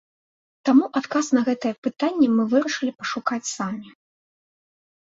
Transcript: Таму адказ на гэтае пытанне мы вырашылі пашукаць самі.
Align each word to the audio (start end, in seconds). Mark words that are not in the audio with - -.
Таму 0.69 0.87
адказ 1.01 1.29
на 1.39 1.43
гэтае 1.49 1.73
пытанне 1.89 2.27
мы 2.39 2.43
вырашылі 2.55 2.91
пашукаць 3.05 3.45
самі. 3.57 3.89